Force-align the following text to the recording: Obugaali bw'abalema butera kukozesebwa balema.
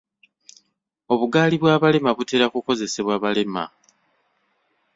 Obugaali 1.13 1.55
bw'abalema 1.61 2.11
butera 2.17 2.45
kukozesebwa 2.53 3.15
balema. 3.23 3.63